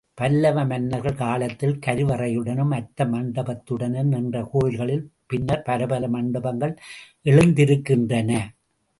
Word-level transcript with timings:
பல்லவ 0.17 0.65
மன்னர்கள் 0.65 1.15
காலத்தில் 1.15 1.75
கருவறையுடனும் 1.85 2.71
அர்த்த 2.71 3.05
மண்டபத்துடனும் 3.05 4.09
நின்ற 4.13 4.49
கோயில்களில், 4.51 5.03
பின்னர் 5.25 5.63
பலபல 5.65 6.07
மண்டபங்கள் 6.07 6.73
எழுந்திருக்கின்றன. 7.23 8.31